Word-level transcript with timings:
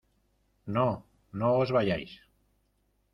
¡No, 0.77 0.85
no 1.41 1.49
os 1.65 1.73
vayáis! 1.77 2.11